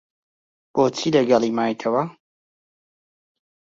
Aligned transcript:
بۆچی 0.73 1.07
لەگەڵی 1.15 1.51
مایتەوە؟ 1.57 2.03